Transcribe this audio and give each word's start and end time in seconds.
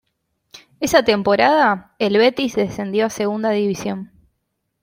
Esa 0.79 1.03
temporada, 1.03 1.93
el 1.99 2.17
Betis 2.17 2.55
descendió 2.55 3.05
a 3.05 3.11
Segunda 3.11 3.51
División. 3.51 4.09